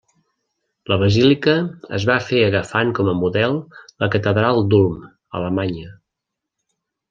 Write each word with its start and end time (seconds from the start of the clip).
La 0.91 0.95
basílica 1.03 1.53
es 1.97 2.07
va 2.11 2.15
fer 2.31 2.41
agafant 2.47 2.95
com 3.01 3.11
a 3.11 3.15
model 3.19 3.53
la 4.05 4.11
catedral 4.19 4.65
d'Ulm, 4.73 4.99
a 5.07 5.41
Alemanya. 5.45 5.95